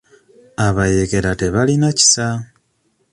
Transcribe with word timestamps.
Abayeekera 0.65 1.31
tebalina 1.39 1.89
kisa. 1.97 2.27